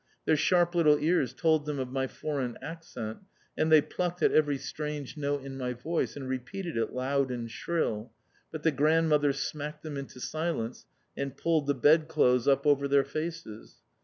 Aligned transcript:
Their 0.25 0.35
sharp 0.35 0.73
little 0.73 0.97
ears 0.97 1.31
told 1.31 1.67
them 1.67 1.77
of 1.77 1.91
my 1.91 2.07
foreign 2.07 2.57
accent, 2.59 3.19
and 3.55 3.71
they 3.71 3.83
plucked 3.83 4.23
at 4.23 4.31
every 4.31 4.57
strange 4.57 5.15
note 5.15 5.43
in 5.45 5.59
my 5.59 5.73
voice, 5.73 6.15
and 6.15 6.27
repeated 6.27 6.75
it 6.75 6.91
loud 6.91 7.29
and 7.29 7.51
shrill, 7.51 8.11
but 8.51 8.63
the 8.63 8.71
grandmother 8.71 9.31
smacked 9.31 9.83
them 9.83 9.97
into 9.97 10.19
silence 10.19 10.87
and 11.15 11.37
pulled 11.37 11.67
the 11.67 11.75
bedclothes 11.75 12.47
up 12.47 12.65
over 12.65 12.87
their 12.87 13.05
faces. 13.05 13.83